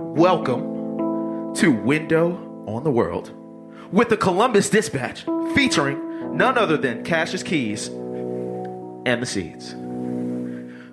Welcome 0.00 1.52
to 1.56 1.70
Window 1.70 2.64
on 2.66 2.82
the 2.82 2.90
World 2.90 3.30
with 3.92 4.08
the 4.08 4.16
Columbus 4.16 4.70
Dispatch 4.70 5.26
featuring 5.54 6.34
none 6.34 6.56
other 6.56 6.78
than 6.78 7.04
Cassius 7.04 7.42
Keys 7.42 7.88
and 7.88 9.20
the 9.20 9.26
Seeds. 9.26 9.74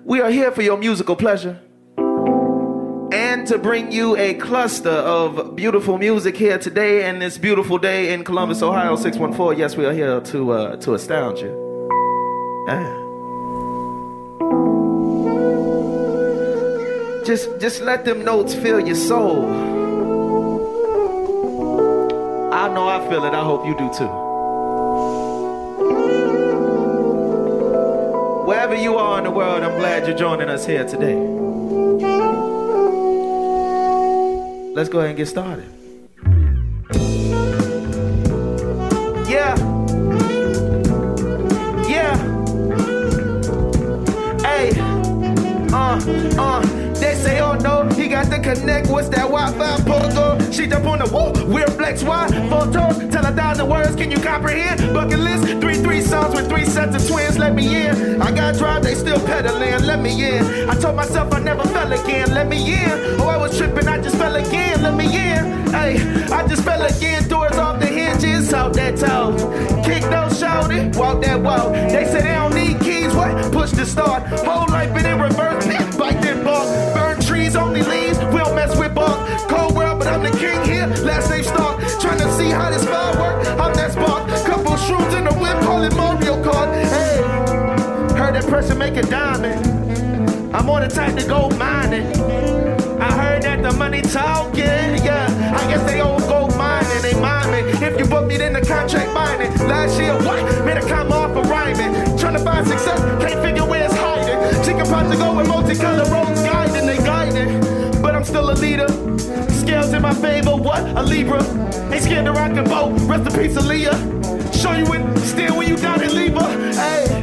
We 0.04 0.20
are 0.20 0.30
here 0.30 0.52
for 0.52 0.60
your 0.60 0.76
musical 0.76 1.16
pleasure 1.16 1.58
and 1.96 3.46
to 3.46 3.56
bring 3.56 3.90
you 3.90 4.14
a 4.18 4.34
cluster 4.34 4.90
of 4.90 5.56
beautiful 5.56 5.96
music 5.96 6.36
here 6.36 6.58
today 6.58 7.04
and 7.08 7.22
this 7.22 7.38
beautiful 7.38 7.78
day 7.78 8.12
in 8.12 8.22
Columbus, 8.22 8.60
Ohio 8.60 8.96
614. 8.96 9.58
Yes, 9.58 9.78
we 9.78 9.86
are 9.86 9.94
here 9.94 10.20
to 10.20 10.52
uh, 10.52 10.76
to 10.76 10.92
astound 10.92 11.38
you. 11.38 12.66
Ah. 12.68 13.05
Just 17.26 17.58
just 17.58 17.82
let 17.82 18.04
them 18.04 18.24
notes 18.24 18.54
fill 18.54 18.78
your 18.78 18.94
soul. 18.94 19.46
I 22.52 22.68
know 22.72 22.86
I 22.86 23.04
feel 23.08 23.24
it. 23.24 23.34
I 23.34 23.42
hope 23.42 23.66
you 23.66 23.76
do 23.76 23.90
too. 23.92 24.06
Wherever 28.46 28.76
you 28.76 28.94
are 28.94 29.18
in 29.18 29.24
the 29.24 29.32
world, 29.32 29.64
I'm 29.64 29.76
glad 29.76 30.06
you're 30.06 30.16
joining 30.16 30.48
us 30.48 30.64
here 30.66 30.84
today. 30.86 31.16
Let's 34.76 34.88
go 34.88 35.00
ahead 35.00 35.10
and 35.10 35.16
get 35.16 35.26
started. 35.26 35.68
Yeah. 39.28 39.65
Say, 47.26 47.40
oh 47.40 47.54
no, 47.54 47.88
he 47.94 48.08
got 48.08 48.26
the 48.30 48.38
connect. 48.38 48.88
What's 48.88 49.08
that 49.08 49.26
Wi-Fi 49.34 49.82
protocol? 49.82 50.38
She 50.52 50.66
jump 50.66 50.86
on 50.86 50.98
the 51.00 51.08
wall, 51.12 51.32
we're 51.52 51.66
flex 51.78 52.02
Y 52.02 52.28
photos. 52.48 52.96
Tell 53.12 53.26
a 53.26 53.32
thousand 53.32 53.68
words, 53.68 53.96
can 53.96 54.10
you 54.10 54.20
comprehend? 54.20 54.78
Bucket 54.94 55.18
list, 55.18 55.44
three 55.62 55.78
three 55.86 56.00
songs 56.00 56.34
with 56.34 56.48
three 56.48 56.64
sets 56.64 56.94
of 56.96 57.02
twins. 57.08 57.36
Let 57.38 57.54
me 57.54 57.66
in. 57.84 58.22
I 58.22 58.30
got 58.30 58.56
drive, 58.56 58.82
they 58.82 58.94
still 58.94 59.20
pedaling. 59.26 59.84
Let 59.90 60.00
me 60.00 60.12
in. 60.30 60.70
I 60.70 60.74
told 60.74 60.96
myself 60.96 61.34
I 61.34 61.40
never 61.40 61.64
fell 61.76 61.92
again. 61.92 62.32
Let 62.32 62.46
me 62.48 62.58
in. 62.72 63.20
Oh, 63.20 63.28
I 63.28 63.36
was 63.36 63.56
tripping, 63.58 63.88
I 63.88 63.98
just 64.00 64.16
fell 64.16 64.36
again. 64.36 64.82
Let 64.82 64.94
me 64.94 65.06
in. 65.06 65.42
Hey, 65.78 65.94
I 66.38 66.46
just 66.46 66.62
fell 66.62 66.82
again. 66.82 67.28
Doors 67.28 67.58
off 67.58 67.80
the 67.80 67.86
hinges, 67.86 68.54
out 68.54 68.72
that 68.74 68.96
toe. 68.96 69.34
Kick 69.84 70.02
those 70.14 70.38
shoulders, 70.38 70.96
walk 70.96 71.22
that 71.22 71.40
walk. 71.40 71.72
They 71.72 72.04
say 72.04 72.22
they 72.22 72.34
don't 72.40 72.54
need 72.54 72.80
keys. 72.80 73.12
What? 73.14 73.52
Push 73.52 73.72
the 73.72 73.84
start. 73.84 74.22
Whole 74.48 74.68
life 74.68 74.94
been 74.94 75.06
in 75.06 75.20
reverse. 75.20 75.66
Bite 75.98 76.20
that 76.22 76.44
bark. 76.44 77.05
Only 77.54 77.82
leaves. 77.82 78.18
We 78.18 78.38
don't 78.38 78.56
mess 78.56 78.76
with 78.76 78.94
bark. 78.94 79.48
Cold 79.48 79.76
world, 79.76 80.00
but 80.00 80.08
I'm 80.08 80.22
the 80.22 80.30
king 80.36 80.62
here. 80.64 80.86
Last 81.04 81.30
name 81.30 81.44
Stark. 81.44 81.78
Trying 82.00 82.18
to 82.18 82.30
see 82.32 82.50
how 82.50 82.70
this 82.70 82.84
fire 82.84 83.16
work. 83.20 83.46
I'm 83.60 83.72
that 83.74 83.92
spark. 83.92 84.28
Couple 84.44 84.72
shrooms 84.72 85.16
in 85.16 85.24
the 85.24 85.34
whip, 85.34 85.58
call 85.60 85.82
it 85.84 85.94
Mario 85.94 86.42
Kart. 86.42 86.74
Hey, 86.74 88.16
heard 88.18 88.34
that 88.34 88.46
person 88.48 88.78
make 88.78 88.96
a 88.96 89.02
diamond. 89.02 89.64
I'm 90.54 90.68
on 90.68 90.82
the 90.82 90.88
type 90.88 91.16
to 91.18 91.26
go 91.26 91.48
mining. 91.50 92.06
I 93.00 93.12
heard 93.12 93.42
that 93.42 93.62
the 93.62 93.72
money 93.72 94.02
talking, 94.02 94.64
yeah. 95.04 95.26
I 95.54 95.70
guess 95.70 95.88
they 95.90 96.00
all 96.00 96.18
go 96.20 96.48
mining, 96.56 97.02
they 97.02 97.14
mine 97.20 97.50
me. 97.52 97.58
If 97.86 97.98
you 97.98 98.06
book 98.06 98.26
me, 98.26 98.38
then 98.38 98.54
the 98.54 98.62
contract 98.62 99.12
binding. 99.14 99.52
Last 99.68 100.00
year, 100.00 100.14
what? 100.24 100.42
Made 100.64 100.78
a 100.78 100.88
come 100.88 101.12
off 101.12 101.36
of 101.36 101.48
rhyming. 101.48 102.18
Trying 102.18 102.34
to 102.34 102.40
find 102.40 102.66
success, 102.66 102.98
can't 103.22 103.40
figure 103.40 103.64
where 103.64 103.84
it's 103.84 103.94
hiding. 103.94 104.64
Chicken 104.64 104.86
pots 104.86 105.10
to 105.10 105.16
go 105.16 105.36
with 105.36 105.48
multicolored 105.48 106.08
roads 106.08 106.35
still 108.46 108.50
a 108.50 108.54
leader. 108.60 108.88
Scales 109.50 109.92
in 109.92 110.02
my 110.02 110.14
favor, 110.14 110.56
what? 110.56 110.80
A 110.96 111.02
Libra. 111.02 111.42
Ain't 111.92 112.02
scared 112.02 112.26
to 112.26 112.32
rock 112.32 112.54
the 112.54 112.62
boat. 112.62 112.92
Rest 113.02 113.36
in 113.36 113.42
peace, 113.42 113.56
Aaliyah. 113.56 114.54
Show 114.54 114.72
you 114.72 114.86
when, 114.86 115.16
still 115.18 115.56
when 115.56 115.68
you 115.68 115.76
down 115.76 116.02
and 116.02 116.12
leave 116.12 116.34
her. 116.34 116.72
Hey. 116.72 117.22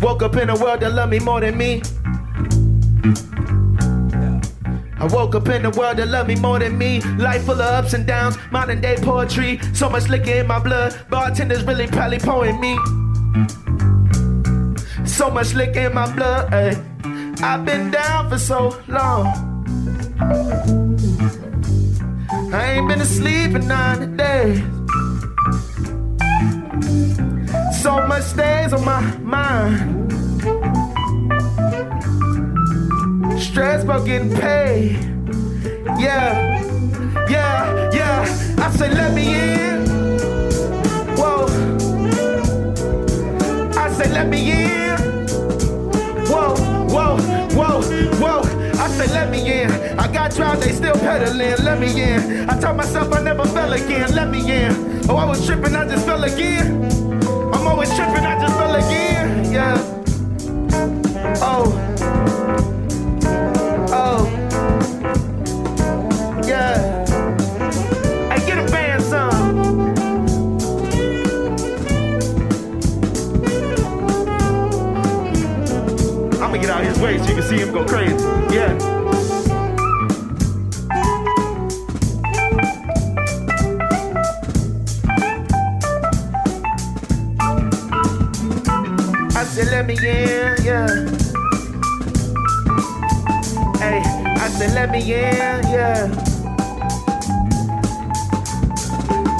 Woke 0.00 0.22
up 0.22 0.36
in 0.36 0.50
a 0.50 0.56
world 0.56 0.80
that 0.80 0.92
love 0.92 1.10
me 1.10 1.18
more 1.18 1.40
than 1.40 1.56
me. 1.56 1.82
I 4.98 5.06
woke 5.06 5.34
up 5.34 5.48
in 5.48 5.64
a 5.66 5.70
world 5.70 5.98
that 5.98 6.08
love 6.08 6.26
me 6.28 6.36
more 6.36 6.58
than 6.58 6.76
me. 6.78 7.00
Life 7.18 7.44
full 7.44 7.60
of 7.60 7.84
ups 7.84 7.92
and 7.92 8.06
downs, 8.06 8.36
modern 8.50 8.80
day 8.80 8.96
poetry. 8.96 9.60
So 9.72 9.88
much 9.88 10.08
liquor 10.08 10.30
in 10.30 10.46
my 10.46 10.58
blood, 10.58 10.96
bartenders 11.10 11.62
really 11.64 11.86
probably 11.86 12.18
pouring 12.18 12.60
me. 12.60 12.76
So 15.06 15.30
much 15.30 15.54
liquor 15.54 15.86
in 15.86 15.94
my 15.94 16.12
blood, 16.14 16.50
ayy. 16.52 17.13
I've 17.42 17.64
been 17.64 17.90
down 17.90 18.28
for 18.30 18.38
so 18.38 18.80
long. 18.88 19.26
I 22.52 22.72
ain't 22.72 22.88
been 22.88 23.00
asleep 23.00 23.54
in 23.54 23.66
90 23.66 24.16
days. 24.16 24.60
So 27.82 28.06
much 28.06 28.22
stays 28.24 28.72
on 28.72 28.84
my 28.84 29.00
mind. 29.18 30.12
Stress 33.40 33.84
about 33.84 34.06
getting 34.06 34.32
paid. 34.34 34.92
Yeah, 35.98 36.62
yeah, 37.28 37.90
yeah. 37.92 38.22
I 38.58 38.70
say, 38.70 38.90
let 38.92 39.12
me 39.14 39.34
in. 39.34 39.86
Whoa. 41.16 41.46
I 43.76 43.88
say, 43.92 44.10
let 44.12 44.28
me 44.28 44.52
in. 44.52 44.93
Whoa, 47.54 47.82
whoa. 48.18 48.40
I 48.78 48.88
say, 48.88 49.06
let 49.14 49.30
me 49.30 49.62
in. 49.62 49.70
I 49.98 50.12
got 50.12 50.32
trials, 50.32 50.64
they 50.64 50.72
still 50.72 50.94
pedaling. 50.94 51.64
Let 51.64 51.78
me 51.78 52.02
in. 52.02 52.50
I 52.50 52.58
told 52.58 52.76
myself 52.76 53.12
I 53.12 53.22
never 53.22 53.44
fell 53.46 53.72
again. 53.72 54.14
Let 54.14 54.28
me 54.28 54.40
in. 54.50 55.08
Oh, 55.08 55.16
I 55.16 55.24
was 55.24 55.46
tripping, 55.46 55.74
I 55.76 55.86
just 55.86 56.04
fell 56.04 56.24
again. 56.24 56.84
I'm 57.54 57.66
always 57.66 57.94
tripping, 57.94 58.24
I 58.24 58.40
just 58.40 58.56
fell 58.56 58.74
again. 58.74 59.52
Yeah. 59.52 59.93
So 77.04 77.10
you 77.10 77.34
can 77.34 77.42
see 77.42 77.58
him 77.58 77.70
go 77.70 77.84
crazy. 77.84 78.14
Yeah. 78.50 78.72
I 89.36 89.44
said, 89.44 89.68
let 89.70 89.86
me 89.86 89.94
in, 89.98 90.56
yeah. 90.64 90.86
Hey, 93.78 94.00
I 94.40 94.48
said, 94.48 94.72
let 94.74 94.90
me 94.90 95.00
in, 95.00 95.60
yeah. 95.68 96.08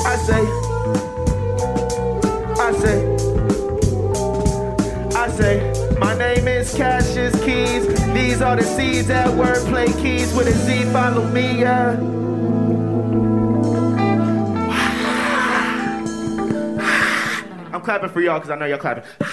I 0.07 0.17
say, 0.17 0.43
I 2.61 2.73
say, 2.79 3.14
my 6.04 6.15
name 6.19 6.47
is 6.47 6.75
Cassius 6.75 7.34
Keys. 7.42 7.87
These 8.12 8.42
are 8.42 8.56
the 8.56 8.62
seeds 8.62 9.09
that 9.09 9.26
wordplay 9.28 9.87
keys 10.03 10.34
with 10.34 10.48
a 10.48 10.53
Z. 10.53 10.84
Follow 10.92 11.26
me, 11.28 11.60
yeah. 11.60 11.92
I'm 17.72 17.81
clapping 17.81 18.10
for 18.10 18.20
y'all 18.20 18.38
because 18.38 18.50
I 18.50 18.56
know 18.56 18.66
y'all 18.66 18.76
clapping. 18.76 19.04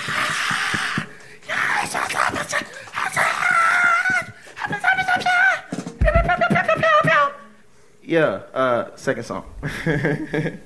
Yeah, 8.03 8.41
uh, 8.53 8.95
second 8.97 9.23
song. 9.23 9.45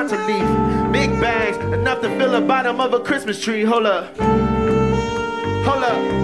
Fanta 0.00 0.16
leaf. 0.26 0.92
Big 0.92 1.10
bags, 1.20 1.58
enough 1.74 2.00
to 2.00 2.08
fill 2.16 2.32
the 2.32 2.40
bottom 2.40 2.80
of 2.80 2.94
a 2.94 3.00
Christmas 3.00 3.38
tree. 3.38 3.64
Hold 3.64 3.84
up. 3.84 4.16
Hold 4.16 5.84
up. 5.84 6.19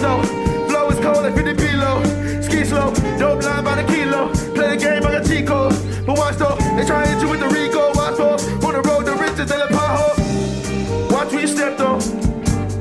Slow. 0.00 0.22
Flow 0.68 0.88
is 0.88 0.98
cold 1.00 1.22
like 1.24 1.34
50 1.34 1.52
below. 1.54 2.02
Ski 2.40 2.64
slow, 2.64 2.92
dope 3.18 3.40
blind 3.40 3.64
by 3.64 3.74
the 3.80 3.86
kilo. 3.92 4.32
Play 4.54 4.68
the 4.74 4.78
game 4.82 5.02
like 5.02 5.22
a 5.22 5.24
Chico. 5.28 5.68
But 6.06 6.16
watch 6.18 6.36
though, 6.36 6.56
they 6.76 6.84
try 6.86 7.04
to 7.04 7.10
hit 7.10 7.22
you 7.22 7.28
with 7.28 7.40
the 7.40 7.48
Rico. 7.48 7.92
Watch 7.94 8.16
though, 8.16 8.66
on 8.66 8.72
the 8.74 8.82
road 8.88 9.04
to 9.06 9.12
riches, 9.22 9.48
they 9.50 9.58
let 9.58 9.70
pothole. 9.70 11.12
Watch 11.12 11.32
where 11.32 11.42
you 11.42 11.46
step 11.46 11.76
though. 11.76 12.00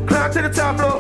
Climb 0.07 0.31
to 0.31 0.41
the 0.41 0.49
top 0.49 0.77
floor. 0.77 0.98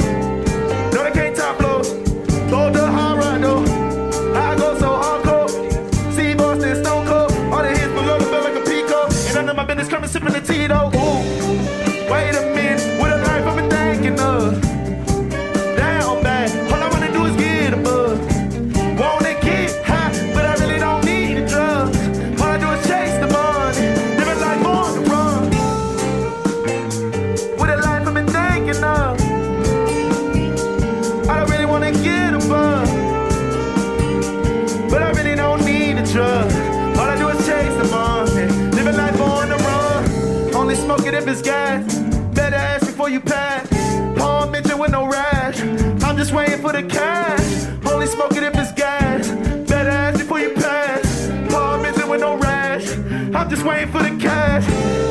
Just 46.29 46.37
waiting 46.37 46.61
for 46.61 46.71
the 46.71 46.83
cash. 46.83 47.65
Only 47.91 48.05
smoke 48.05 48.33
it 48.33 48.43
if 48.43 48.55
it's 48.55 48.71
gas. 48.73 49.31
Better 49.67 49.89
ask 49.89 50.19
before 50.19 50.39
you 50.39 50.51
pass. 50.53 51.27
Palm 51.51 51.81
mention 51.81 52.07
with 52.07 52.21
no 52.21 52.37
rash. 52.37 52.87
I'm 53.33 53.49
just 53.49 53.63
waiting 53.63 53.91
for 53.91 54.03
the 54.03 54.15
cash. 54.21 54.63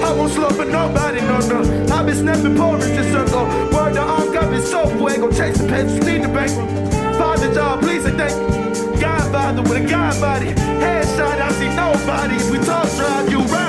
I 0.04 0.12
won't 0.12 0.32
slow 0.32 0.50
for 0.50 0.64
nobody, 0.64 1.20
no, 1.22 1.38
no. 1.40 1.92
I've 1.92 2.06
been 2.06 2.14
snapping 2.14 2.56
porridge 2.56 2.84
in 2.84 3.10
circle. 3.10 3.46
Word 3.74 3.94
to 3.94 4.00
arm, 4.00 4.32
got 4.32 4.52
me 4.52 4.60
so 4.60 4.86
fuego. 4.86 5.28
Chase 5.32 5.58
the 5.58 5.66
pencils, 5.66 6.06
need 6.06 6.22
the 6.22 6.28
bank. 6.28 6.52
Father 7.18 7.52
job, 7.52 7.80
please 7.80 8.04
and 8.04 8.16
thank 8.16 8.34
you. 8.38 9.00
Godfather 9.00 9.62
with 9.62 9.84
a 9.84 9.88
God 9.88 10.20
body. 10.20 10.52
Headshot, 10.82 11.40
I 11.40 11.50
see 11.58 11.74
nobody. 11.74 12.36
If 12.36 12.50
we 12.50 12.58
talk 12.58 12.88
drive, 12.94 13.28
you 13.28 13.40
ride 13.40 13.67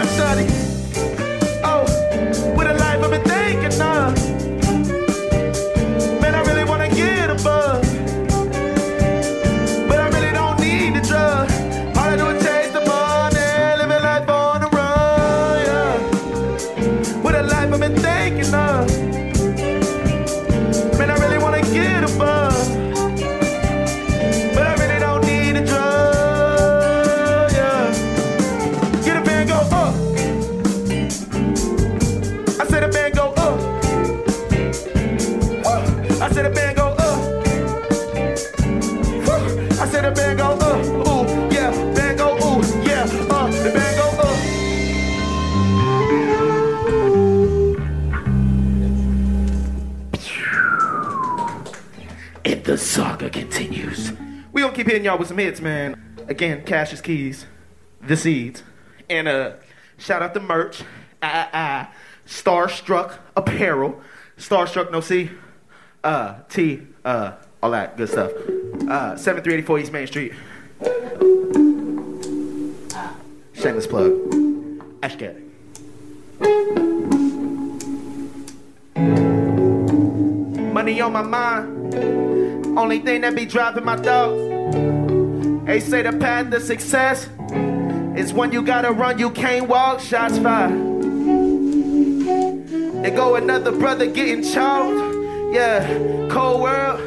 y'all 55.03 55.17
with 55.17 55.27
some 55.27 55.37
hits, 55.37 55.61
man. 55.61 56.17
Again, 56.27 56.63
Cassius 56.65 57.01
Keys, 57.01 57.45
The 58.01 58.17
Seeds, 58.17 58.63
and 59.09 59.27
uh, 59.27 59.53
shout 59.97 60.21
out 60.21 60.33
to 60.33 60.39
merch, 60.39 60.81
ah, 61.21 61.47
ah, 61.47 61.49
ah, 61.53 61.93
Starstruck 62.25 63.17
Apparel, 63.35 64.01
Starstruck 64.37 64.91
No 64.91 65.01
C, 65.01 65.29
uh, 66.03 66.39
T, 66.49 66.81
uh, 67.05 67.33
all 67.61 67.71
that 67.71 67.97
good 67.97 68.09
stuff. 68.09 68.31
Uh, 68.89 69.15
7384 69.15 69.79
East 69.79 69.91
Main 69.91 70.07
Street. 70.07 70.33
Shameless 73.53 73.87
plug. 73.87 74.13
Ashcat. 75.01 75.35
Money 80.73 81.01
on 81.01 81.11
my 81.11 81.21
mind. 81.21 81.95
Only 82.77 82.99
thing 82.99 83.21
that 83.21 83.35
be 83.35 83.45
driving 83.45 83.83
my 83.83 83.97
thoughts. 83.97 84.48
They 85.69 85.79
say 85.79 86.01
the 86.01 86.13
path 86.13 86.49
to 86.49 86.59
success 86.59 87.29
is 88.17 88.33
when 88.33 88.51
you 88.51 88.63
gotta 88.63 88.91
run, 88.91 89.19
you 89.19 89.29
can't 89.29 89.69
walk. 89.69 89.99
Shots 89.99 90.39
fired. 90.39 90.71
There 93.03 93.11
go 93.11 93.35
another 93.35 93.71
brother 93.71 94.07
getting 94.07 94.41
choked. 94.41 95.53
Yeah, 95.53 95.85
cold 96.31 96.61
world. 96.63 96.99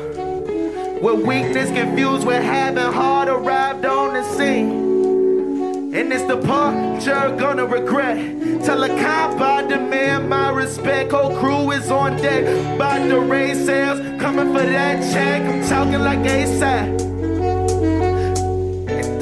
With 1.02 1.26
weakness 1.26 1.72
confused 1.72 2.24
with 2.24 2.40
having 2.40 2.92
hard 2.92 3.26
arrived 3.26 3.84
on 3.84 4.14
the 4.14 4.22
scene. 4.36 5.92
And 5.92 6.12
it's 6.12 6.22
the 6.22 6.36
part 6.36 7.04
you're 7.04 7.36
gonna 7.36 7.66
regret. 7.66 8.16
Tell 8.62 8.80
a 8.84 8.88
cop 8.90 9.40
I 9.40 9.66
demand 9.66 10.28
my 10.28 10.50
respect. 10.50 11.10
Whole 11.10 11.36
crew 11.36 11.72
is 11.72 11.90
on 11.90 12.16
deck. 12.18 12.44
About 12.76 13.08
to 13.08 13.18
raise 13.22 13.66
sales, 13.66 13.98
coming 14.20 14.52
for 14.52 14.62
that 14.62 15.02
check. 15.12 15.42
I'm 15.42 15.68
talking 15.68 15.98
like 15.98 16.20
ASAP. 16.20 17.11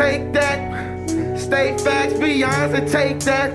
Take 0.01 0.33
that, 0.33 1.11
stay 1.39 1.77
facts, 1.77 2.15
Beyonce, 2.15 2.91
take 2.91 3.21
that. 3.21 3.51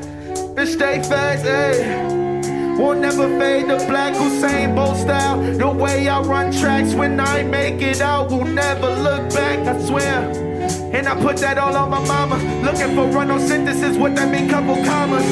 And 0.56 0.70
stay 0.70 1.02
facts, 1.02 1.42
ayy. 1.42 2.78
Won't 2.78 3.00
never 3.00 3.28
fade 3.40 3.68
the 3.68 3.78
black 3.88 4.14
Usain 4.14 4.76
Bolt 4.76 4.96
style. 4.96 5.42
The 5.42 5.68
way 5.68 6.08
I 6.08 6.22
run 6.22 6.52
tracks 6.52 6.94
when 6.94 7.20
I 7.20 7.42
make 7.42 7.82
it 7.82 8.00
out, 8.00 8.30
will 8.30 8.46
never 8.46 8.90
look 8.90 9.34
back, 9.34 9.58
I 9.68 9.82
swear. 9.88 10.20
And 10.94 11.08
I 11.08 11.20
put 11.20 11.38
that 11.38 11.58
all 11.58 11.76
on 11.76 11.90
my 11.90 12.06
mama. 12.06 12.38
Looking 12.62 12.94
for 12.94 13.08
run 13.08 13.32
on 13.32 13.40
sentences, 13.40 13.98
what 13.98 14.16
that 14.16 14.30
mean, 14.30 14.48
couple 14.48 14.76
commas. 14.86 15.26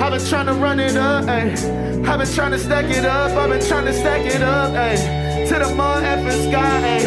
I've 0.00 0.12
been 0.12 0.24
trying 0.28 0.46
to 0.46 0.54
run 0.54 0.78
it 0.78 0.96
up, 0.96 1.24
ayy. 1.24 2.06
I've 2.06 2.20
been 2.20 2.32
trying 2.32 2.52
to 2.52 2.58
stack 2.60 2.84
it 2.84 3.04
up, 3.04 3.32
I've 3.32 3.50
been 3.50 3.66
trying 3.66 3.86
to 3.86 3.92
stack 3.92 4.26
it 4.26 4.42
up, 4.42 4.74
ayy. 4.74 5.25
To 5.48 5.58
the 5.60 5.74
mud 5.76 6.02
effing 6.02 6.50
sky. 6.50 6.98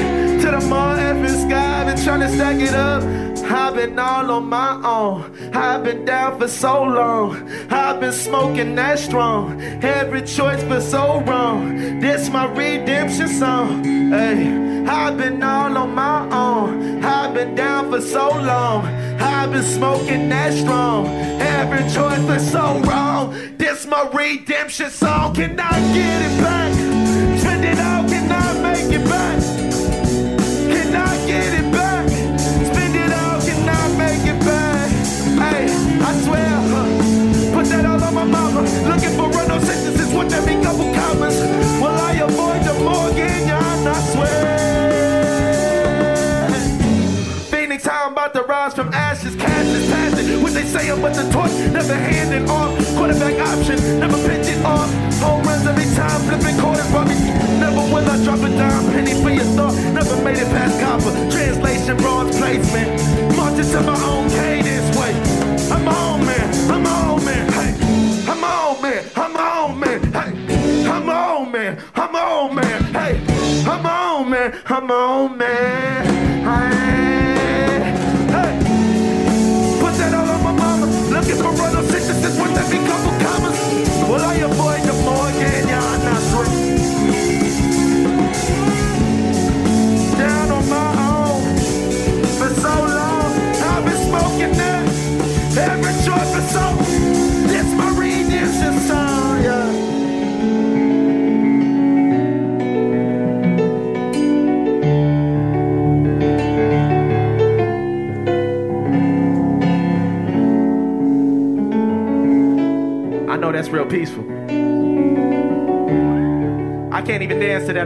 To 0.41 0.51
the 0.51 0.65
mud 0.67 0.99
effing 0.99 1.45
sky, 1.45 1.81
I've 1.81 1.87
been 1.87 2.03
trying 2.05 2.21
to 2.21 2.29
stack 2.29 2.59
it 2.61 2.73
up. 2.73 3.03
I've 3.51 3.75
been 3.75 3.99
all 3.99 4.31
on 4.31 4.45
my 4.47 4.79
own. 4.83 5.53
I've 5.53 5.83
been 5.83 6.05
down 6.05 6.39
for 6.39 6.47
so 6.47 6.83
long. 6.83 7.49
I've 7.69 7.99
been 7.99 8.13
smoking 8.13 8.75
that 8.75 8.99
strong. 8.99 9.61
Every 9.83 10.21
choice 10.21 10.63
but 10.63 10.81
so 10.81 11.19
wrong. 11.21 11.99
This 11.99 12.29
my 12.29 12.45
redemption 12.45 13.27
song. 13.27 13.83
Hey, 13.83 14.85
I've 14.87 15.17
been 15.17 15.43
all 15.43 15.77
on 15.77 15.93
my 15.93 16.21
own. 16.31 17.03
I've 17.03 17.33
been 17.33 17.55
down 17.55 17.91
for 17.91 18.01
so 18.01 18.29
long. 18.29 18.85
I've 19.19 19.51
been 19.51 19.63
smoking 19.63 20.29
that 20.29 20.53
strong. 20.53 21.07
Every 21.41 21.83
choice 21.91 22.23
but 22.25 22.39
so 22.39 22.79
wrong. 22.87 23.35
This 23.57 23.85
my 23.85 24.09
redemption 24.13 24.89
song. 24.91 25.35
Can 25.35 25.59
I 25.59 25.71
get 25.93 26.21
it 26.31 26.41
back? 26.41 26.88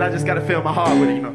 I 0.04 0.10
just 0.10 0.26
gotta 0.26 0.42
feel 0.42 0.62
my 0.62 0.74
heart 0.74 1.00
with 1.00 1.10
it, 1.10 1.16
you 1.16 1.22
know. 1.22 1.33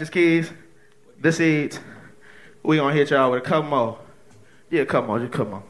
Is 0.00 0.10
keys, 0.10 0.50
the 1.20 1.32
seeds. 1.32 1.80
We 2.62 2.76
gonna 2.76 2.94
hit 2.94 3.10
y'all 3.10 3.30
with 3.30 3.42
a 3.42 3.46
couple 3.46 3.70
more. 3.70 3.98
Yeah, 4.70 4.84
come 4.84 5.08
on, 5.08 5.20
just 5.20 5.32
come 5.32 5.54
on. 5.54 5.62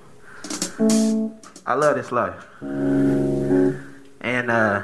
I 1.66 1.74
love 1.74 1.96
this 1.96 2.10
life. 2.10 2.44
And 4.20 4.50
uh 4.50 4.82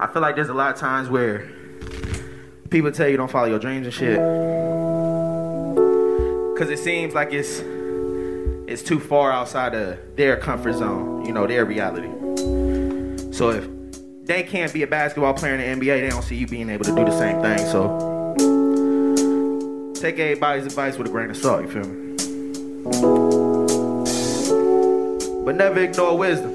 I 0.00 0.06
feel 0.08 0.22
like 0.22 0.34
there's 0.34 0.48
a 0.48 0.54
lot 0.54 0.74
of 0.74 0.80
times 0.80 1.08
where 1.08 1.48
people 2.70 2.90
tell 2.90 3.08
you 3.08 3.16
don't 3.16 3.30
follow 3.30 3.46
your 3.46 3.58
dreams 3.58 3.86
and 3.86 3.94
shit. 3.94 4.18
Cause 6.58 6.70
it 6.70 6.78
seems 6.78 7.14
like 7.14 7.32
it's 7.32 7.60
it's 8.66 8.82
too 8.82 8.98
far 8.98 9.30
outside 9.30 9.74
of 9.74 9.98
their 10.16 10.36
comfort 10.36 10.72
zone, 10.72 11.24
you 11.24 11.32
know, 11.32 11.46
their 11.46 11.64
reality. 11.64 12.08
So 13.32 13.50
if 13.50 13.68
they 14.24 14.42
can't 14.42 14.72
be 14.72 14.82
a 14.82 14.86
basketball 14.86 15.34
player 15.34 15.54
in 15.54 15.80
the 15.80 15.86
NBA, 15.86 16.00
they 16.00 16.08
don't 16.08 16.22
see 16.22 16.36
you 16.36 16.46
being 16.46 16.70
able 16.70 16.84
to 16.84 16.94
do 16.94 17.04
the 17.04 17.16
same 17.16 17.40
thing. 17.42 17.58
So 17.66 18.11
take 20.02 20.18
everybody's 20.18 20.66
advice 20.66 20.98
with 20.98 21.06
a 21.06 21.10
grain 21.10 21.30
of 21.30 21.36
salt, 21.36 21.62
you 21.62 21.68
feel 21.68 21.84
me? 21.84 22.16
But 25.44 25.54
never 25.54 25.78
ignore 25.78 26.18
wisdom. 26.18 26.50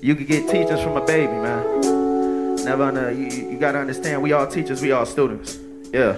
You 0.00 0.14
can 0.14 0.24
get 0.24 0.48
teachers 0.48 0.80
from 0.80 0.96
a 0.96 1.04
baby, 1.04 1.34
man. 1.34 2.64
Never 2.64 2.84
under, 2.84 3.12
you, 3.12 3.26
you 3.26 3.58
gotta 3.58 3.78
understand, 3.78 4.22
we 4.22 4.32
all 4.32 4.46
teachers, 4.46 4.80
we 4.80 4.92
all 4.92 5.04
students. 5.04 5.58
Yeah. 5.92 6.14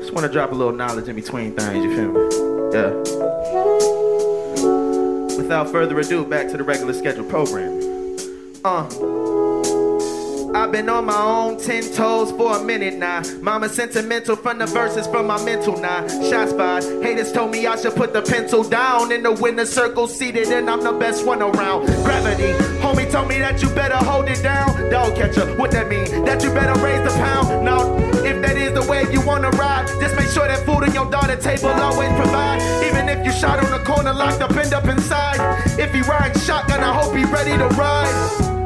Just 0.00 0.12
wanna 0.12 0.28
drop 0.30 0.52
a 0.52 0.54
little 0.54 0.74
knowledge 0.74 1.08
in 1.08 1.16
between 1.16 1.54
things, 1.54 1.82
you 1.82 1.96
feel 1.96 2.12
me? 2.12 2.20
Yeah. 2.74 2.90
Without 5.38 5.70
further 5.70 5.98
ado, 5.98 6.26
back 6.26 6.48
to 6.50 6.58
the 6.58 6.64
regular 6.64 6.92
scheduled 6.92 7.30
program. 7.30 7.80
Uh. 8.62 9.31
I've 10.54 10.70
been 10.70 10.88
on 10.90 11.06
my 11.06 11.18
own 11.18 11.58
ten 11.58 11.82
toes 11.94 12.30
for 12.32 12.58
a 12.58 12.62
minute 12.62 12.98
now. 12.98 13.22
Mama 13.40 13.70
sentimental 13.70 14.36
from 14.36 14.58
the 14.58 14.66
verses 14.66 15.06
from 15.06 15.26
my 15.26 15.42
mental 15.44 15.78
now. 15.78 16.06
Shots 16.28 16.52
fired. 16.52 16.84
Haters 17.02 17.32
told 17.32 17.52
me 17.52 17.66
I 17.66 17.76
should 17.76 17.94
put 17.94 18.12
the 18.12 18.20
pencil 18.20 18.62
down 18.62 19.12
in 19.12 19.22
the 19.22 19.32
winner 19.32 19.64
circle 19.64 20.06
seated, 20.06 20.48
and 20.48 20.68
I'm 20.68 20.82
the 20.82 20.92
best 20.92 21.26
one 21.26 21.40
around. 21.40 21.86
Gravity. 22.04 22.52
Homie 22.82 23.10
told 23.10 23.28
me 23.28 23.38
that 23.38 23.62
you 23.62 23.68
better 23.70 23.96
hold 23.96 24.28
it 24.28 24.42
down. 24.42 24.90
Dog 24.90 25.16
catcher. 25.16 25.46
What 25.56 25.70
that 25.70 25.88
mean? 25.88 26.24
That 26.26 26.42
you 26.42 26.52
better 26.52 26.78
raise 26.80 27.02
the 27.02 27.16
pound. 27.18 27.64
No, 27.64 27.96
if 28.22 28.42
that 28.42 28.56
is 28.58 28.74
the 28.74 28.90
way 28.90 29.10
you 29.10 29.24
wanna 29.26 29.50
ride, 29.50 29.88
just 30.00 30.16
make 30.16 30.28
sure 30.28 30.46
that 30.46 30.66
food 30.66 30.84
on 30.84 30.92
your 30.92 31.10
daughter 31.10 31.36
table 31.36 31.70
always 31.70 32.12
provide. 32.12 32.60
Even 32.84 33.08
if 33.08 33.24
you 33.24 33.32
shot 33.32 33.58
on 33.64 33.70
the 33.70 33.82
corner, 33.84 34.12
locked 34.12 34.42
up, 34.42 34.54
end 34.54 34.74
up 34.74 34.84
inside. 34.84 35.40
If 35.78 35.94
he 35.94 36.02
riding 36.02 36.38
shotgun, 36.40 36.80
I 36.80 36.92
hope 36.92 37.16
he 37.16 37.24
ready 37.24 37.56
to 37.56 37.68
ride. 37.68 38.61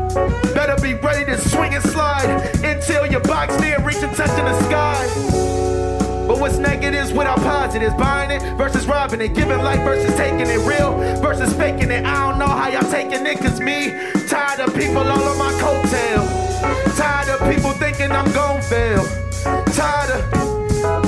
Better 0.55 0.81
be 0.83 0.95
ready 0.95 1.25
to 1.27 1.39
swing 1.39 1.75
and 1.75 1.85
slide 1.85 2.29
until 2.65 3.07
your 3.07 3.21
box 3.21 3.59
near 3.61 3.79
reaching 3.85 4.13
touching 4.15 4.45
the 4.45 4.63
sky. 4.63 5.07
But 6.27 6.41
what's 6.41 6.57
negatives 6.57 7.13
without 7.13 7.39
positives? 7.39 7.95
Buying 7.95 8.31
it 8.31 8.43
versus 8.57 8.87
robbing 8.87 9.21
it, 9.21 9.35
giving 9.35 9.59
life 9.59 9.81
versus 9.81 10.15
taking 10.17 10.49
it 10.49 10.59
real 10.67 10.97
versus 11.21 11.55
faking 11.55 11.91
it. 11.91 12.05
I 12.05 12.29
don't 12.29 12.39
know 12.39 12.47
how 12.47 12.69
y'all 12.69 12.91
taking 12.91 13.25
it, 13.27 13.39
cause 13.39 13.61
me 13.61 13.91
tired 14.27 14.61
of 14.61 14.75
people 14.75 14.99
all 14.99 15.29
on 15.29 15.39
my 15.39 15.53
coattail. 15.61 16.97
Tired 16.97 17.29
of 17.29 17.55
people 17.55 17.71
thinking 17.73 18.11
I'm 18.11 18.31
gon' 18.33 18.61
fail. 18.63 19.05
Tired 19.73 20.11
of, 20.11 20.25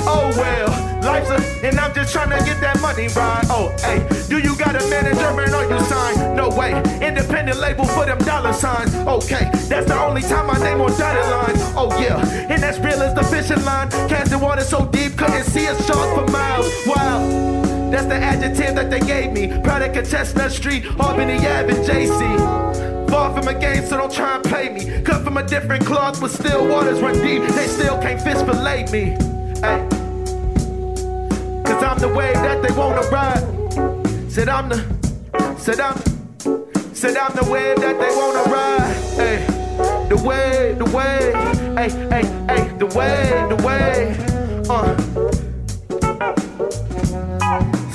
oh 0.07 0.31
well, 0.37 0.69
life's 1.01 1.29
a, 1.29 1.67
and 1.67 1.77
I'm 1.79 1.93
just 1.93 2.13
trying 2.13 2.29
to 2.29 2.45
get 2.45 2.61
that 2.61 2.79
money 2.79 3.07
right. 3.09 3.45
Oh, 3.49 3.75
hey, 3.81 4.07
do 4.29 4.37
you 4.39 4.55
got 4.55 4.81
a 4.81 4.87
manager 4.87 5.27
and 5.41 5.53
are 5.53 5.69
you 5.69 5.79
signed? 5.85 6.37
No 6.37 6.49
way, 6.49 6.71
independent 7.01 7.59
label 7.59 7.83
for 7.85 8.05
them 8.05 8.19
dollar 8.19 8.53
signs. 8.53 8.88
Okay, 9.09 9.49
that's 9.67 9.87
the 9.87 9.99
only 9.99 10.21
time 10.21 10.45
my 10.45 10.59
name 10.59 10.79
on 10.81 10.91
dotted 10.91 11.25
line. 11.31 11.73
Oh 11.75 11.89
yeah, 11.99 12.23
and 12.47 12.61
that's 12.61 12.77
real 12.77 13.01
as 13.01 13.15
the 13.15 13.23
fishing 13.23 13.65
line. 13.65 13.89
Casting 14.07 14.39
water 14.39 14.61
so 14.61 14.85
deep, 14.85 15.17
couldn't 15.17 15.45
see 15.45 15.65
a 15.65 15.75
shark 15.83 16.15
for 16.15 16.31
miles. 16.31 16.71
Wow. 16.85 17.59
That's 17.89 18.05
the 18.05 18.13
adjective 18.13 18.75
that 18.75 18.91
they 18.91 18.99
gave 18.99 19.31
me. 19.31 19.47
Product 19.63 19.97
of 19.97 20.07
Chestnut 20.07 20.51
Street, 20.51 20.85
Albany 20.99 21.37
Ave, 21.37 21.75
and 21.75 21.85
JC. 21.87 23.09
Far 23.09 23.33
from 23.33 23.47
a 23.47 23.59
game, 23.59 23.83
so 23.83 23.97
don't 23.97 24.13
try 24.13 24.35
and 24.35 24.43
play 24.43 24.69
me. 24.69 25.01
Cut 25.01 25.23
from 25.23 25.37
a 25.37 25.43
different 25.47 25.87
cloth, 25.87 26.21
but 26.21 26.29
still 26.29 26.67
waters 26.67 27.01
run 27.01 27.15
deep. 27.15 27.41
They 27.41 27.65
still 27.65 27.97
can't 27.99 28.21
fish 28.21 28.37
fillet 28.45 28.85
me. 28.91 29.17
Hey. 29.65 29.87
Cause 31.65 31.83
I'm 31.83 31.97
the 31.97 32.13
wave 32.15 32.35
that 32.35 32.61
they 32.61 32.71
wanna 32.75 33.01
ride. 33.09 34.31
Said 34.31 34.49
I'm 34.49 34.69
the, 34.69 35.57
said 35.57 35.79
I'm, 35.79 35.97
said 36.99 37.15
I'm 37.15 37.31
the 37.33 37.45
wave 37.49 37.77
that 37.77 37.97
they 37.97 38.13
wanna 38.13 38.43
ride. 38.51 38.93
Hey, 39.15 39.45
the 40.09 40.17
wave, 40.17 40.77
the 40.79 40.83
wave, 40.83 41.33
hey, 41.77 41.89
hey, 42.09 42.25
hey, 42.49 42.67
the 42.77 42.87
wave, 42.87 43.47
the 43.47 43.55
wave. 43.63 44.19
Uh. 44.69 44.97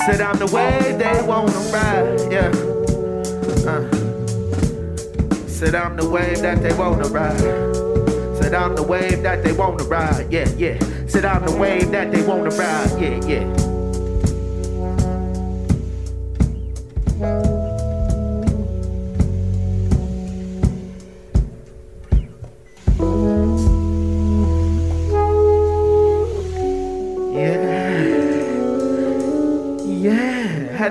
Said 0.07 0.23
I'm 0.23 0.39
the 0.39 0.47
wave 0.47 0.99
they 0.99 1.21
wanna 1.27 1.53
ride. 1.69 2.19
Yeah. 2.33 2.49
Uh. 3.69 3.83
Said 5.49 5.75
I'm 5.75 5.97
the 5.99 6.09
wave 6.09 6.41
that 6.41 6.63
they 6.63 6.73
wanna 6.73 7.07
ride. 7.09 7.39
Said 8.39 8.55
I'm 8.55 8.75
the 8.75 8.83
wave 8.83 9.23
that 9.23 9.45
they 9.45 9.53
wanna 9.53 9.85
ride. 9.85 10.33
Yeah, 10.33 10.49
yeah. 10.57 10.79
Said 11.09 11.27
I'm 11.27 11.45
the 11.45 11.55
wave 11.55 11.91
that 11.91 12.11
they 12.11 12.23
wanna 12.23 12.49
ride. 12.57 12.99
Yeah. 12.99 13.21
Yeah. 13.27 13.45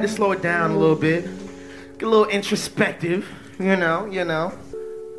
To 0.03 0.07
slow 0.07 0.31
it 0.31 0.41
down 0.41 0.72
a 0.72 0.77
little 0.77 0.95
bit. 0.95 1.24
Get 1.98 2.07
a 2.07 2.10
little 2.10 2.27
introspective. 2.27 3.27
You 3.60 3.75
know, 3.75 4.05
you 4.05 4.25
know. 4.25 4.53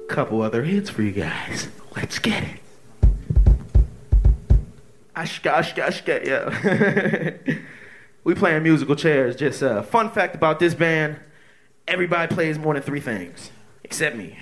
Couple 0.08 0.42
other 0.42 0.62
hits 0.62 0.90
for 0.90 1.02
you 1.02 1.12
guys. 1.12 1.68
Let's 1.96 2.18
get 2.18 2.44
it. 2.44 2.60
Ashka, 5.16 5.52
ashka, 5.54 5.86
ashka, 5.86 7.46
yeah. 7.46 7.54
we 8.24 8.34
playing 8.34 8.62
musical 8.62 8.96
chairs. 8.96 9.36
Just 9.36 9.62
a 9.62 9.78
uh, 9.78 9.82
fun 9.82 10.10
fact 10.10 10.34
about 10.34 10.58
this 10.58 10.74
band 10.74 11.18
everybody 11.86 12.34
plays 12.34 12.58
more 12.58 12.74
than 12.74 12.82
three 12.82 13.00
things, 13.00 13.50
except 13.82 14.16
me. 14.16 14.38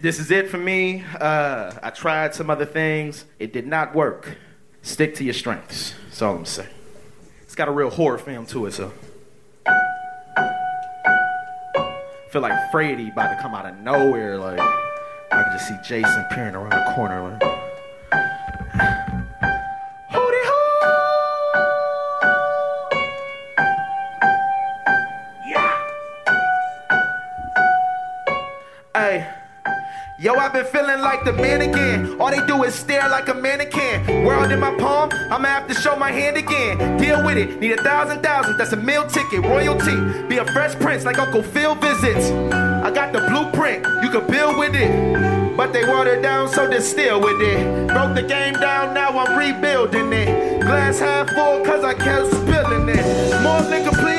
This 0.00 0.18
is 0.18 0.30
it 0.30 0.48
for 0.48 0.58
me. 0.58 1.04
Uh, 1.18 1.72
I 1.82 1.90
tried 1.90 2.34
some 2.34 2.50
other 2.50 2.66
things, 2.66 3.24
it 3.38 3.52
did 3.52 3.66
not 3.66 3.94
work. 3.94 4.36
Stick 4.82 5.14
to 5.16 5.24
your 5.24 5.34
strengths. 5.34 5.94
That's 6.04 6.22
all 6.22 6.36
I'm 6.36 6.44
saying. 6.44 6.68
It's 7.42 7.54
got 7.54 7.68
a 7.68 7.72
real 7.72 7.90
horror 7.90 8.18
film 8.18 8.46
to 8.46 8.66
it, 8.66 8.72
so. 8.72 8.92
Feel 12.36 12.42
like 12.42 12.70
Freddy 12.70 13.08
about 13.08 13.34
to 13.34 13.40
come 13.40 13.54
out 13.54 13.64
of 13.64 13.78
nowhere. 13.78 14.36
Like, 14.36 14.60
I 14.60 15.42
can 15.42 15.52
just 15.52 15.68
see 15.68 15.76
Jason 15.82 16.22
peering 16.32 16.54
around 16.54 16.68
the 16.68 16.92
corner. 16.94 17.38
Like. 17.40 17.55
Been 30.56 30.64
feeling 30.66 31.02
like 31.02 31.22
the 31.24 31.32
man 31.34 31.60
again. 31.60 32.18
All 32.18 32.30
they 32.30 32.44
do 32.46 32.64
is 32.64 32.74
stare 32.74 33.08
like 33.10 33.28
a 33.28 33.34
mannequin. 33.34 34.24
World 34.24 34.50
in 34.50 34.58
my 34.58 34.74
palm, 34.78 35.10
I'ma 35.30 35.48
have 35.48 35.68
to 35.68 35.74
show 35.74 35.96
my 35.96 36.10
hand 36.10 36.38
again. 36.38 36.96
Deal 36.96 37.22
with 37.24 37.36
it, 37.36 37.60
need 37.60 37.72
a 37.72 37.82
thousand 37.82 38.22
thousand, 38.22 38.56
that's 38.56 38.72
a 38.72 38.76
meal 38.76 39.06
ticket. 39.06 39.42
Royalty, 39.42 39.96
be 40.28 40.38
a 40.38 40.46
fresh 40.46 40.74
prince 40.76 41.04
like 41.04 41.18
Uncle 41.18 41.42
Phil 41.42 41.74
visits. 41.74 42.30
I 42.86 42.90
got 42.90 43.12
the 43.12 43.20
blueprint, 43.28 43.84
you 44.02 44.08
can 44.08 44.26
build 44.30 44.56
with 44.56 44.74
it. 44.74 45.56
But 45.56 45.72
they 45.74 45.84
watered 45.84 46.22
down, 46.22 46.48
so 46.48 46.66
they're 46.66 46.80
still 46.80 47.20
with 47.20 47.40
it. 47.40 47.88
Broke 47.88 48.14
the 48.14 48.22
game 48.22 48.54
down, 48.54 48.94
now 48.94 49.10
I'm 49.10 49.38
rebuilding 49.38 50.10
it. 50.12 50.60
Glass 50.62 50.98
half 50.98 51.28
full, 51.30 51.64
cause 51.64 51.84
I 51.84 51.92
kept 51.92 52.28
spilling 52.28 52.88
it. 52.88 53.42
More 53.42 53.60
liquor, 53.60 53.96
please, 54.00 54.15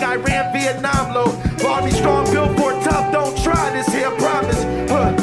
Iraq, 0.00 0.26
Iran, 0.26 0.52
Vietnam 0.52 1.14
low. 1.14 1.42
Army 1.68 1.90
strong, 1.90 2.26
for 2.26 2.72
tough, 2.82 3.12
don't 3.12 3.36
try 3.42 3.70
this 3.70 3.88
here, 3.88 4.10
promise. 4.12 4.62
Huh. 4.90 5.14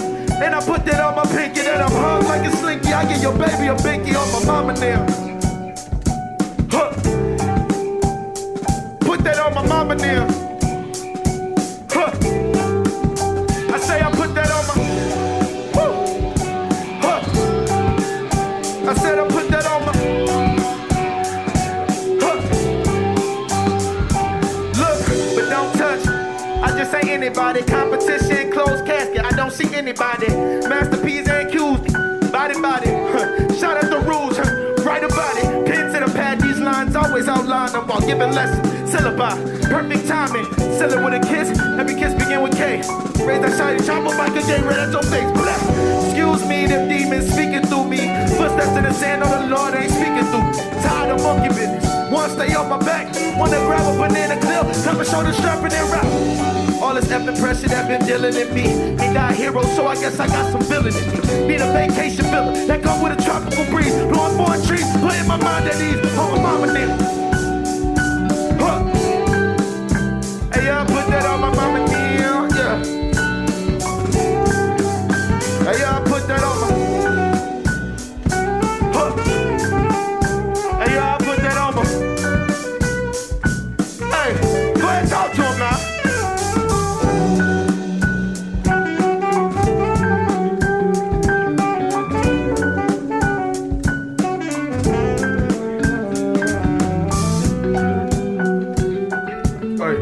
And 0.44 0.56
I 0.56 0.62
put 0.62 0.86
that 0.86 1.02
on 1.02 1.16
my 1.16 1.26
pinky, 1.26 1.62
that 1.62 1.82
I'm 1.82 1.92
hung 1.92 2.24
like 2.26 2.46
a 2.48 2.56
slinky. 2.58 2.94
I 2.94 3.06
get 3.06 3.22
your 3.22 3.34
baby 3.34 3.68
a 3.68 3.76
binky 3.76 4.16
on 4.16 4.32
my 4.32 4.46
mama 4.46 4.74
now. 4.80 5.06
Huh. 6.72 6.92
Put 9.02 9.24
that 9.24 9.40
on 9.40 9.54
my 9.54 9.66
mama 9.68 9.96
now. 9.96 10.49
Anybody. 27.10 27.64
Competition, 27.64 28.52
closed 28.52 28.86
casket. 28.86 29.26
I 29.26 29.32
don't 29.32 29.52
see 29.52 29.74
anybody. 29.76 30.28
Masterpiece 30.68 31.28
and 31.28 31.48
accused. 31.48 31.92
Body, 32.32 32.60
body. 32.62 32.90
Shout 33.60 33.84
out 33.84 33.90
the 33.90 34.02
rules. 34.06 34.38
Write 34.86 35.04
about 35.04 35.38
it. 35.38 35.66
Pen 35.66 35.94
to 35.94 36.06
the 36.06 36.12
pad. 36.14 36.42
These 36.42 36.60
lines 36.60 36.96
always 36.96 37.28
outline 37.28 37.72
them 37.72 37.88
while 37.88 38.02
giving 38.02 38.32
lessons. 38.32 38.94
Syllabi. 38.94 39.70
Perfect 39.70 40.08
timing. 40.08 40.46
Seal 40.78 40.94
it 40.94 41.04
with 41.04 41.14
a 41.14 41.20
kiss. 41.28 41.58
Every 41.60 41.96
kiss 41.96 42.14
begin 42.14 42.42
with 42.42 42.56
K. 42.56 42.78
Raise 43.26 43.42
that 43.42 43.58
shiny 43.58 43.86
chopper 43.86 44.16
like 44.16 44.36
a 44.36 44.46
game 44.46 44.66
right 44.66 44.80
at 44.80 44.92
your 44.92 45.04
face. 45.04 45.32
Blah. 45.34 46.06
Excuse 46.06 46.48
me, 46.48 46.68
them 46.68 46.88
demons 46.90 47.32
speaking 47.32 47.66
through 47.66 47.86
me. 47.86 48.08
Footsteps 48.38 48.78
in 48.78 48.84
the 48.84 48.94
sand 48.94 49.24
on 49.24 49.50
the 49.50 49.56
Lord 49.56 49.74
ain't 49.76 49.92
speaking 49.92 50.26
through. 50.32 50.82
Tired 50.82 51.12
of 51.12 51.24
monkey 51.24 51.50
business. 51.50 51.89
One 52.10 52.30
stay 52.32 52.56
on 52.56 52.70
my 52.70 52.78
back. 52.78 53.14
Wanna 53.38 53.58
grab 53.68 53.86
a 53.94 53.98
banana 53.98 54.40
clip. 54.42 54.66
And 54.66 55.08
shoulder 55.08 55.34
strap 55.34 55.64
and 55.64 55.74
rap. 55.92 56.06
All 56.82 56.96
this 56.96 57.06
effing 57.06 57.40
pressure 57.40 57.68
that 57.68 57.88
been 57.88 58.06
dealing 58.08 58.36
in 58.36 58.54
me. 58.54 58.66
Ain't 59.02 59.14
die 59.14 59.34
hero, 59.34 59.62
so 59.76 59.86
I 59.86 59.94
guess 59.96 60.20
I 60.20 60.28
got 60.28 60.52
some 60.52 60.62
villain 60.62 60.96
in 60.96 61.08
me. 61.12 61.48
Need 61.48 61.62
a 61.62 61.72
vacation 61.72 62.26
villa 62.26 62.52
that 62.66 62.82
come 62.82 63.02
with 63.04 63.20
a 63.20 63.24
tropical 63.24 63.66
breeze. 63.66 63.94
Blowing 63.94 64.36
foreign 64.38 64.66
trees, 64.66 64.88
putting 64.98 65.28
my 65.28 65.38
mind 65.38 65.68
at 65.68 65.80
ease. 65.80 66.00
On 66.18 66.32
my 66.32 66.42
mama 66.42 66.68
nigga. 66.68 66.96
Huh. 68.60 68.80
Hey, 70.54 70.66
y'all 70.66 70.86
put 70.86 71.08
that 71.10 71.26
on 71.26 71.42
my 71.42 71.54
mama 71.54 71.89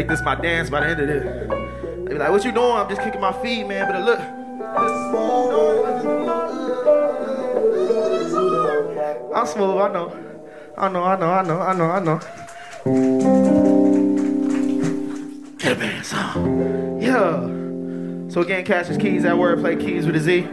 make 0.00 0.08
this 0.08 0.22
my 0.22 0.34
dance 0.34 0.70
by 0.70 0.80
the 0.80 0.86
end 0.86 1.00
of 1.00 1.08
this. 1.08 1.22
They 2.06 2.14
be 2.14 2.18
like, 2.18 2.30
what 2.30 2.42
you 2.42 2.52
doing? 2.52 2.72
I'm 2.72 2.88
just 2.88 3.02
kicking 3.02 3.20
my 3.20 3.34
feet, 3.42 3.66
man. 3.66 3.86
But 3.86 4.02
look. 4.02 4.18
I'm 9.34 9.46
smooth, 9.46 9.76
I 9.76 9.92
know. 9.92 10.08
I 10.78 10.88
know, 10.88 11.04
I 11.04 11.16
know, 11.20 11.30
I 11.30 11.42
know, 11.42 11.60
I 11.60 11.72
know, 11.74 11.90
I 11.90 12.00
know. 12.00 12.18
Get 15.58 15.72
a 15.72 15.74
band 15.78 16.06
song. 16.06 17.02
Yeah. 17.02 18.32
So 18.32 18.40
again, 18.40 18.64
Cassius 18.64 18.96
Keys, 18.96 19.24
that 19.24 19.34
wordplay 19.34 19.78
Keys 19.78 20.06
with 20.06 20.16
a 20.16 20.20
Z 20.20 20.46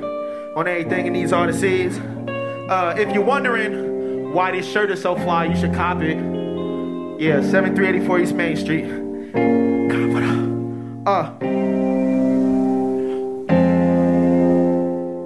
on 0.57 0.67
everything 0.67 1.07
in 1.07 1.13
these 1.13 1.31
artists. 1.31 1.63
Uh, 1.63 2.95
if 2.97 3.13
you're 3.13 3.23
wondering 3.23 4.33
why 4.33 4.51
this 4.51 4.67
shirt 4.69 4.91
is 4.91 5.01
so 5.01 5.15
fly, 5.15 5.45
you 5.45 5.55
should 5.55 5.73
cop 5.73 6.01
it. 6.01 6.17
Yeah, 7.21 7.41
7384 7.41 8.19
East 8.19 8.35
Main 8.35 8.57
Street. 8.57 9.06
It 9.37 11.07
Uh. 11.07 11.31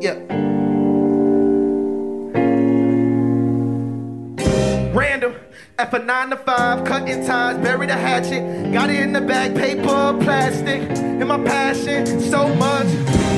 Yeah. 0.01 0.17
Random. 4.93 5.35
F 5.79 5.93
a 5.93 5.99
nine 5.99 6.29
to 6.29 6.37
five, 6.37 6.83
cutting 6.83 7.25
ties, 7.25 7.57
bury 7.57 7.87
the 7.87 7.93
hatchet. 7.95 8.71
Got 8.71 8.89
it 8.89 8.99
in 8.99 9.13
the 9.13 9.21
bag, 9.21 9.55
paper, 9.55 10.17
plastic. 10.21 10.81
In 10.81 11.27
my 11.27 11.43
passion, 11.43 12.19
so 12.19 12.53
much. 12.55 13.30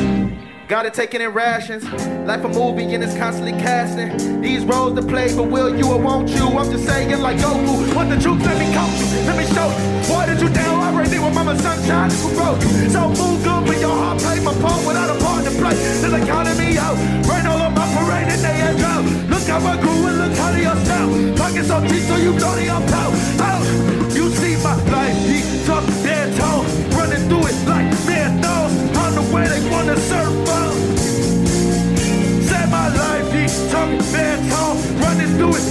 Got 0.74 0.88
it 0.88 0.96
taken 0.96 1.22
in 1.22 1.30
rations. 1.30 1.84
Life 2.26 2.44
a 2.46 2.50
movie 2.50 2.96
and 2.96 3.04
it's 3.04 3.16
constantly 3.16 3.52
casting. 3.52 4.42
These 4.42 4.66
roles 4.66 4.96
to 4.96 5.06
play, 5.06 5.30
but 5.36 5.44
will 5.44 5.70
you 5.70 5.86
or 5.86 6.02
won't 6.02 6.30
you? 6.30 6.48
I'm 6.48 6.72
just 6.72 6.88
saying 6.88 7.12
like 7.22 7.38
Goku. 7.38 7.94
Want 7.94 8.10
the 8.10 8.18
truth? 8.18 8.42
Let 8.42 8.58
me 8.58 8.74
coach 8.74 8.98
you. 8.98 9.22
Let 9.22 9.38
me 9.38 9.46
show 9.54 9.70
you. 9.70 10.12
Watered 10.12 10.42
you 10.42 10.50
down 10.50 10.82
already 10.82 11.20
with 11.20 11.36
mama 11.36 11.60
sunshine. 11.60 12.10
This 12.10 12.24
will 12.24 12.34
grow 12.34 12.56
you. 12.56 12.90
So 12.90 13.08
move 13.10 13.44
good, 13.44 13.68
but 13.68 13.80
your 13.80 13.94
heart 13.94 14.18
play 14.18 14.40
my 14.40 14.52
part 14.66 14.82
without 14.88 15.16
a 15.16 15.24
part 15.24 15.46
to 15.46 15.52
play. 15.52 15.78
Till 16.02 16.10
they 16.10 16.26
counted 16.26 16.58
me 16.58 16.76
out. 16.80 16.98
Rain 17.30 17.46
all 17.46 17.62
on 17.62 17.76
my 17.76 17.86
parade 17.94 18.34
and 18.34 18.42
they 18.42 18.58
had 18.58 18.76
drought. 18.76 19.06
Look 19.30 19.46
how 19.46 19.62
I 19.62 19.80
grew 19.80 20.08
and 20.10 20.18
look 20.26 20.36
how 20.40 20.52
they 20.54 20.66
are 20.66 20.74
now. 20.90 21.38
Pockets 21.38 21.68
so 21.68 21.82
deep 21.82 22.02
so 22.02 22.16
you 22.18 22.34
know 22.34 22.56
they 22.56 22.70
are. 22.70 22.84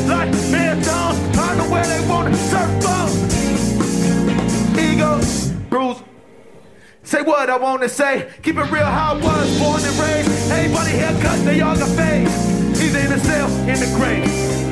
like 0.08 0.30
marathons, 0.50 1.18
I 1.36 1.56
know 1.56 1.68
where 1.70 1.86
they 1.86 2.06
wanna 2.08 2.34
surf 2.34 2.86
on. 2.86 3.08
Egos, 4.78 5.50
bruise. 5.70 6.02
Say 7.02 7.22
what 7.22 7.50
I 7.50 7.56
wanna 7.56 7.88
say, 7.88 8.30
keep 8.42 8.56
it 8.56 8.70
real 8.70 8.86
how 8.86 9.14
I 9.14 9.16
was 9.16 9.58
born 9.58 9.82
and 9.82 9.96
raised. 9.98 10.50
Everybody 10.50 10.92
here 10.92 11.16
cut, 11.20 11.44
they 11.44 11.60
all 11.60 11.76
got 11.76 11.90
fades. 11.90 12.32
Either 12.80 12.98
in 12.98 13.10
the 13.10 13.18
cell, 13.18 13.48
in 13.68 13.78
the 13.78 13.90
grave. 13.96 14.24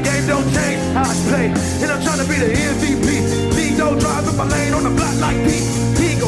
Game 0.04 0.26
don't 0.26 0.48
change, 0.54 0.80
how 0.94 1.02
I 1.02 1.14
play. 1.28 1.46
And 1.82 1.90
I'm 1.92 2.02
trying 2.02 2.18
to 2.18 2.28
be 2.28 2.36
the 2.36 2.52
MVP. 2.52 3.56
League 3.56 3.76
don't 3.76 3.98
drive 3.98 4.26
in 4.28 4.36
my 4.36 4.44
lane 4.44 4.74
on 4.74 4.84
the 4.84 4.90
block 4.90 5.14
like 5.20 5.36
Pete 5.44 5.79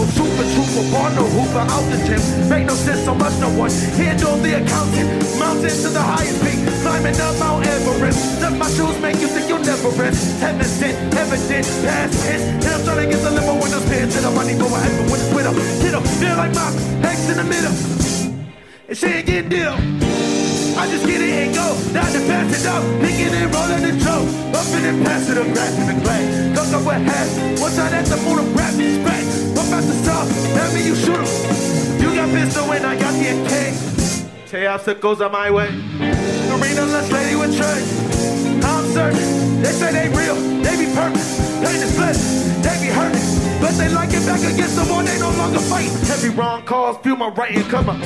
go 0.02 0.08
super 0.18 0.46
trooper, 0.54 0.84
born 0.90 1.14
no 1.14 1.24
hooper 1.30 1.62
out 1.62 1.84
the 1.90 1.98
gym. 2.02 2.22
Make 2.48 2.66
no 2.66 2.74
sense 2.74 3.04
so 3.04 3.14
much, 3.14 3.34
no 3.38 3.48
one 3.54 3.70
handle 3.94 4.36
the 4.42 4.58
accountant. 4.58 5.08
Mountain 5.38 5.70
to 5.70 5.88
the 5.94 6.02
highest 6.02 6.42
peak, 6.42 6.58
climbing 6.82 7.18
up 7.20 7.38
Mount 7.38 7.66
Everest. 7.66 8.40
Does 8.40 8.54
my 8.58 8.68
shoes 8.74 8.98
make 9.00 9.20
you 9.20 9.28
think 9.28 9.48
you'll 9.48 9.62
never 9.62 9.90
rest? 9.94 10.40
Heaven 10.40 10.64
sent, 10.66 10.96
evident, 11.14 11.66
past 11.86 12.12
tense. 12.22 12.42
And 12.42 12.72
I'm 12.74 12.82
trying 12.84 13.00
to 13.04 13.06
get 13.14 13.22
the 13.22 13.30
limo 13.30 13.54
when 13.60 13.70
those 13.70 13.86
pants 13.86 14.14
hit 14.16 14.24
up. 14.24 14.34
I 14.36 14.46
need 14.46 14.58
more 14.58 14.70
heaven 14.70 15.04
with 15.10 15.22
his 15.22 15.30
widow. 15.34 15.52
Hit 15.82 15.94
up, 15.94 16.04
feel 16.18 16.36
like 16.36 16.54
my 16.54 16.68
ex 17.06 17.28
in 17.30 17.36
the 17.38 17.46
middle. 17.46 17.74
And 18.88 18.96
she 18.98 19.06
ain't 19.06 19.26
getting 19.26 19.50
deal. 19.50 19.74
I 20.74 20.88
just 20.88 21.06
get 21.06 21.20
it 21.20 21.30
and 21.30 21.54
go, 21.54 21.68
not 21.92 22.10
to 22.10 22.20
pass 22.26 22.48
it 22.48 22.66
up, 22.66 22.82
picking 22.98 23.30
and 23.30 23.54
rolling 23.54 23.82
the 23.86 23.92
joke, 24.02 24.26
up 24.56 24.66
in 24.72 24.82
and 24.88 25.04
pass 25.04 25.28
it 25.28 25.36
up, 25.36 25.46
grass 25.52 25.78
in 25.78 25.86
the 25.86 25.96
clay, 26.02 26.22
cook 26.56 26.72
up 26.72 26.82
with 26.88 27.06
hat, 27.06 27.60
one 27.60 27.70
time 27.76 27.92
at 27.92 28.06
the 28.06 28.16
moon 28.24 28.38
I'm 28.40 28.52
about 29.72 29.84
to 29.84 29.94
stop, 30.04 30.28
tell 30.28 30.74
me 30.74 30.84
you 30.84 30.94
shoot 30.94 31.16
him, 31.16 32.00
you 32.00 32.14
got 32.14 32.28
pistol 32.28 32.70
and 32.72 32.84
I 32.84 32.94
got 32.94 33.14
the 33.16 33.32
AK, 33.32 34.46
Chaos 34.46 34.86
goes 35.00 35.22
on 35.22 35.32
my 35.32 35.50
way, 35.50 35.68
Arena 36.52 36.84
lunch 36.84 37.10
lady 37.10 37.36
with 37.36 37.56
Trey, 37.56 37.80
I'm 38.68 38.84
certain, 38.92 39.62
they 39.62 39.72
say 39.72 39.92
they 39.92 40.08
real, 40.12 40.36
they 40.60 40.76
be 40.76 40.92
perfect, 40.92 41.24
pain 41.64 41.80
is 41.80 41.96
flesh, 41.96 42.20
they 42.60 42.76
be 42.84 42.92
hurting, 42.92 43.24
but 43.62 43.72
they 43.80 43.88
like 43.88 44.10
it 44.12 44.26
back 44.26 44.40
against 44.40 44.76
the 44.76 44.84
wall, 44.92 45.02
they 45.02 45.18
no 45.18 45.30
longer 45.40 45.60
fight, 45.60 45.88
every 46.10 46.28
wrong 46.30 46.62
cause, 46.64 46.98
feel 46.98 47.16
my 47.16 47.28
right 47.28 47.56
and 47.56 47.64
come 47.70 47.88
up. 47.88 47.96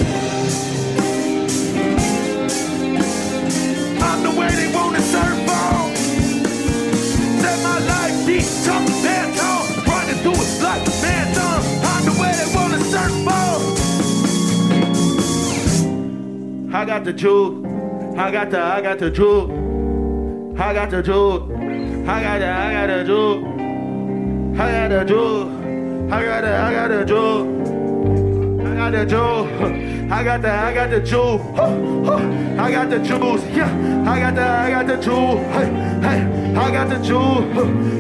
I'm 4.06 4.22
the 4.22 4.30
way 4.38 4.48
they 4.54 4.72
wanna 4.72 5.00
serve 5.00 5.50
on. 5.50 5.96
Set 7.42 7.58
my 7.64 7.78
life 7.80 8.24
deep, 8.24 8.46
top 8.64 8.86
man 9.02 9.34
tall. 9.34 9.66
Running 9.84 10.18
through 10.22 10.38
it 10.38 10.62
like 10.62 10.95
on. 13.10 13.76
I 16.74 16.84
got 16.84 17.04
the 17.04 17.12
jewel. 17.12 17.66
I 18.18 18.30
got 18.30 18.50
the, 18.50 18.60
I 18.60 18.80
got 18.80 18.98
the 18.98 19.10
jewel. 19.10 19.50
I 20.58 20.72
got 20.72 20.90
the 20.90 21.02
jewel. 21.02 21.52
I 22.08 22.22
got 22.22 22.38
the, 22.38 22.48
I 22.48 22.72
got 22.72 22.86
the 22.86 23.04
jewel. 23.04 23.44
I 24.58 24.70
got 24.70 24.88
the 24.88 25.04
jewel. 25.04 25.48
I 26.12 26.24
got 26.24 26.40
the, 26.42 26.50
I 26.56 26.72
got 26.72 26.88
the 26.88 27.04
jewel. 27.04 27.46
I 28.66 28.74
got 28.76 28.90
the 28.92 29.04
jewel. 29.06 29.46
I 30.12 30.22
got 30.22 30.40
the, 30.42 30.50
I 30.50 30.72
got 30.72 30.90
the 30.90 31.00
jewel. 31.00 31.40
I 32.58 32.70
got 32.70 32.90
the 32.90 32.98
jewels. 33.00 33.44
Yeah, 33.46 34.04
I 34.06 34.20
got 34.20 34.34
the, 34.34 34.42
I 34.42 34.70
got 34.70 34.86
the 34.86 34.96
jewel. 34.96 35.38
Hey, 35.50 35.66
hey, 36.00 36.54
I 36.54 36.70
got 36.70 36.88
the 36.88 36.98
jewel. 37.04 37.42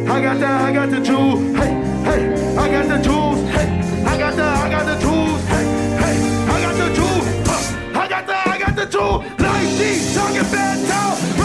I 0.08 0.20
got 0.22 0.38
the, 0.38 0.46
I 0.46 0.72
got 0.72 0.90
the 0.90 1.00
jewel. 1.00 1.36
Hey, 1.54 1.72
hey, 2.04 2.56
I 2.56 2.70
got 2.70 2.88
the 2.88 2.98
jewels. 3.02 3.25
Got 8.92 9.38
the, 9.38 9.46
I 10.18 10.34
got 10.34 10.50
the 10.50 11.35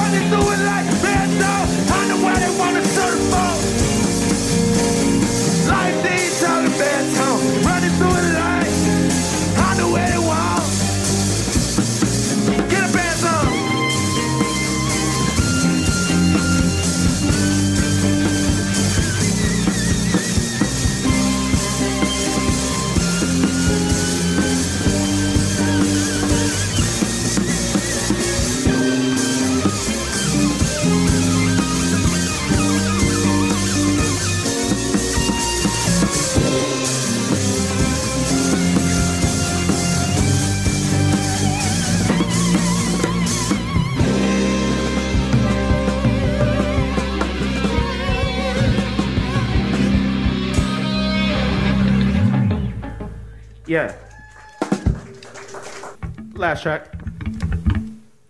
Last 56.42 56.64
track. 56.64 56.92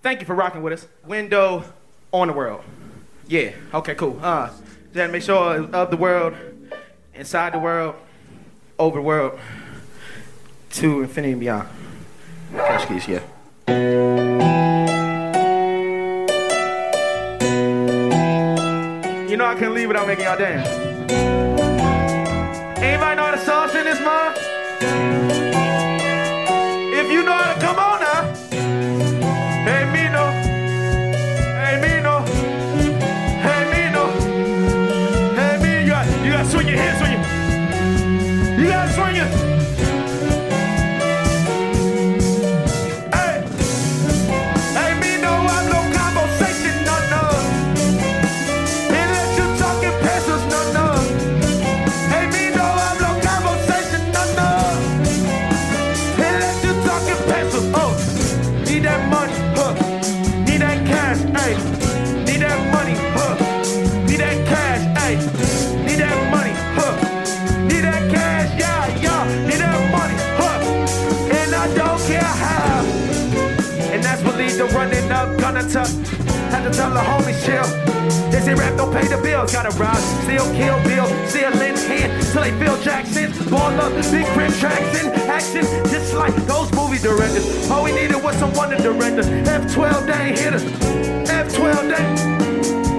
Thank 0.01 0.19
you 0.19 0.25
for 0.25 0.35
rocking 0.35 0.61
with 0.61 0.73
us. 0.73 0.85
Window 1.07 1.63
on 2.11 2.27
the 2.27 2.33
world. 2.33 2.61
Yeah. 3.25 3.51
Okay. 3.73 3.95
Cool. 3.95 4.19
Uh, 4.21 4.49
just 4.93 5.13
make 5.13 5.23
sure 5.23 5.63
of 5.73 5.89
the 5.91 5.95
world, 5.95 6.33
inside 7.15 7.53
the 7.53 7.59
world, 7.59 7.95
over 8.77 8.97
the 8.97 9.01
world, 9.01 9.39
to 10.71 11.03
infinity 11.03 11.31
and 11.31 11.39
beyond. 11.39 11.69
Cash 12.53 12.85
keys. 12.89 13.07
Yeah. 13.07 13.21
You 19.29 19.37
know 19.37 19.45
I 19.45 19.53
couldn't 19.53 19.73
leave 19.73 19.87
without 19.87 20.05
making 20.05 20.25
y'all 20.25 20.37
dance. 20.37 20.67
Anybody 22.77 23.15
know 23.15 23.23
how 23.23 23.31
to 23.31 23.37
sauce 23.37 23.73
in 23.73 23.85
this 23.85 24.01
month? 24.01 24.37
If 26.93 27.09
you 27.09 27.23
know 27.23 27.31
how 27.31 27.53
to 27.53 27.59
come 27.61 27.79
on 27.79 27.90
tuck. 75.71 75.87
Had 76.51 76.67
to 76.67 76.71
tell 76.75 76.91
the 76.91 76.99
homies 76.99 77.39
chill. 77.45 77.63
They 78.29 78.41
say 78.41 78.53
rap 78.53 78.75
don't 78.75 78.91
pay 78.91 79.07
the 79.07 79.17
bills. 79.21 79.53
Gotta 79.53 79.71
rob, 79.79 79.95
still 80.23 80.43
kill 80.53 80.75
Bill, 80.83 81.07
still 81.27 81.53
in 81.61 81.75
hand 81.75 82.11
till 82.31 82.41
they 82.41 82.51
feel 82.59 82.77
Jackson. 82.81 83.31
Ball 83.49 83.79
up, 83.79 83.93
big 84.11 84.25
crib 84.35 84.53
tracks 84.59 84.91
in 84.99 85.07
action, 85.31 85.63
just 85.87 86.13
like 86.13 86.35
those 86.45 86.71
movie 86.73 86.99
directors. 86.99 87.69
All 87.71 87.83
we 87.83 87.93
needed 87.93 88.21
was 88.21 88.35
someone 88.35 88.69
to 88.71 88.77
direct 88.77 89.17
us. 89.19 89.27
F12 89.27 90.07
they 90.07 90.21
ain't 90.27 90.39
hit 90.39 90.53
us. 90.53 90.63
F12 90.63 91.87
they. 91.91 92.03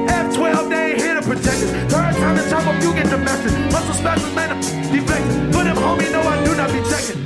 F12 0.09 0.69
they 0.71 0.93
ain't 0.93 1.01
here 1.01 1.15
to 1.15 1.23
protect 1.23 1.61
us. 1.65 1.71
Third 1.93 2.15
time 2.17 2.37
to 2.37 2.49
chop 2.49 2.67
up, 2.67 2.83
you 2.83 2.95
get 2.95 3.07
the 3.11 3.19
message. 3.19 3.53
Muscle 3.73 3.95
specials, 3.95 4.35
man, 4.35 4.57
deflect. 4.91 5.27
Put 5.53 5.67
him 5.67 5.77
homie, 5.77 6.11
no, 6.11 6.21
I 6.23 6.43
do 6.45 6.57
not 6.57 6.73
be 6.73 6.81
checking. 6.89 7.21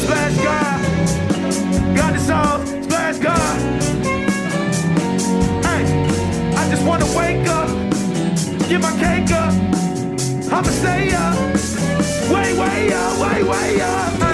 Splash 0.00 0.36
God, 0.44 1.96
got 1.96 2.12
the 2.14 2.20
sauce 2.20 2.79
ask 3.10 3.22
God. 3.22 3.60
Hey, 5.64 5.82
I 6.56 6.70
just 6.70 6.86
wanna 6.86 7.06
wake 7.06 7.46
up, 7.48 7.68
get 8.68 8.80
my 8.80 8.92
cake 9.00 9.32
up. 9.32 9.52
I'ma 10.52 10.70
stay 10.70 11.12
up, 11.12 11.36
way, 12.32 12.56
way 12.56 12.92
up, 12.92 13.18
way, 13.18 13.42
way 13.42 13.80
up. 13.80 14.29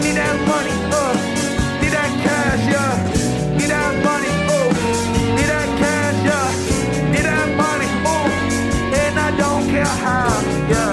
Need 0.00 0.16
that 0.16 0.36
money, 0.48 0.72
uh. 0.90 1.12
Need 1.80 1.92
that 1.92 2.10
cash, 2.24 2.64
yeah. 2.72 2.94
Need 3.56 3.70
that 3.70 3.94
money, 4.02 4.32
oh. 4.48 4.68
Need 5.36 5.48
that 5.52 5.68
cash, 5.78 6.18
yeah. 6.24 6.48
Need 7.10 7.24
that 7.24 7.48
money, 7.56 7.88
oh. 8.06 8.26
And 8.94 9.18
I 9.18 9.30
don't 9.36 9.64
care 9.68 9.84
how, 9.84 10.40
yeah. 10.72 10.92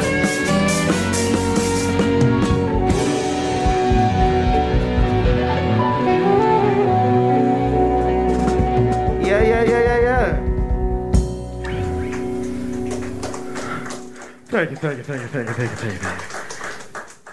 Yeah, 9.23 9.41
yeah, 9.41 9.63
yeah, 9.63 9.81
yeah, 9.87 9.99
yeah. 10.07 10.27
Thank 14.47 14.71
you, 14.71 14.77
thank 14.77 14.97
you, 14.97 15.03
thank 15.03 15.21
you, 15.21 15.27
thank 15.27 15.47
you, 15.47 15.53
thank 15.53 15.71
you, 15.71 15.77
thank 15.77 16.01
you. 16.01 16.09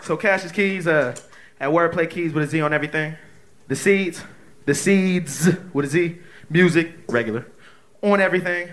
So 0.03 0.17
Cassius 0.17 0.53
Keys, 0.53 0.87
uh, 0.87 1.15
at 1.61 1.71
Wordplay 1.71 2.09
Keys 2.09 2.33
with 2.33 2.45
a 2.45 2.47
Z 2.47 2.61
on 2.61 2.73
everything. 2.73 3.17
The 3.69 3.77
Seeds, 3.77 4.23
the 4.65 4.75
Seeds 4.75 5.49
with 5.73 5.87
a 5.87 5.89
Z. 5.89 6.19
Music, 6.49 6.93
regular. 7.09 7.47
On 8.03 8.21
everything. 8.21 8.69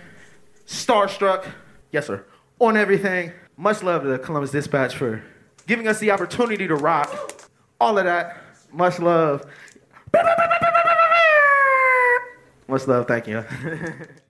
Starstruck, 0.67 1.45
yes 1.91 2.07
sir. 2.07 2.25
On 2.59 2.77
everything. 2.77 3.31
Much 3.57 3.83
love 3.83 4.03
to 4.03 4.07
the 4.09 4.19
Columbus 4.19 4.51
Dispatch 4.51 4.95
for 4.95 5.23
giving 5.67 5.87
us 5.87 5.99
the 5.99 6.11
opportunity 6.11 6.67
to 6.67 6.75
rock. 6.75 7.43
All 7.79 7.97
of 7.97 8.05
that. 8.05 8.37
Much 8.71 8.99
love. 8.99 9.45
Much 12.67 12.87
love, 12.87 13.07
thank 13.07 13.27
you. 13.27 13.43